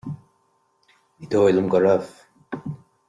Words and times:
Ní 1.17 1.29
dóigh 1.33 1.53
liom 1.53 1.69
go 1.71 1.83
raibh 1.85 2.11